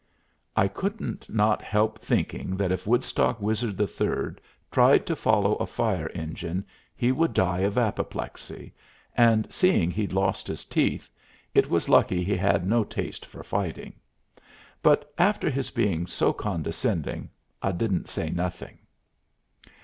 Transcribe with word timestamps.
I 0.55 0.67
could 0.67 1.29
not 1.29 1.61
help 1.61 1.99
thinking 1.99 2.57
that 2.57 2.71
if 2.71 2.87
Woodstock 2.87 3.39
Wizard 3.39 3.79
III 3.79 4.41
tried 4.71 5.05
to 5.05 5.15
follow 5.15 5.53
a 5.57 5.67
fire 5.67 6.09
engine 6.15 6.65
he 6.95 7.11
would 7.11 7.35
die 7.35 7.59
of 7.59 7.77
apoplexy, 7.77 8.73
and 9.15 9.45
seeing 9.53 9.91
he'd 9.91 10.11
lost 10.11 10.47
his 10.47 10.65
teeth, 10.65 11.07
it 11.53 11.69
was 11.69 11.87
lucky 11.87 12.23
he 12.23 12.35
had 12.35 12.65
no 12.65 12.83
taste 12.83 13.27
for 13.27 13.43
fighting; 13.43 13.93
but, 14.81 15.13
after 15.19 15.51
his 15.51 15.69
being 15.69 16.07
so 16.07 16.33
condescending, 16.33 17.29
I 17.61 17.71
didn't 17.71 18.09
say 18.09 18.31
nothing. 18.31 18.79